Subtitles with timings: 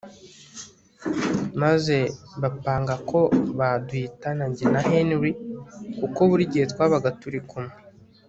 [1.61, 1.97] maze
[2.41, 3.19] bapanga ko
[3.59, 5.31] baduhitana njye Henry
[5.99, 7.73] kuko buri gihe twabaga turi kumwe